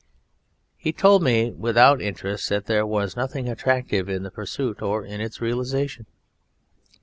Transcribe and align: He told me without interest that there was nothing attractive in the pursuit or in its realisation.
He 0.77 0.91
told 0.91 1.21
me 1.21 1.51
without 1.51 2.01
interest 2.01 2.49
that 2.49 2.65
there 2.65 2.87
was 2.87 3.15
nothing 3.15 3.47
attractive 3.47 4.09
in 4.09 4.23
the 4.23 4.31
pursuit 4.31 4.81
or 4.81 5.05
in 5.05 5.21
its 5.21 5.39
realisation. 5.39 6.07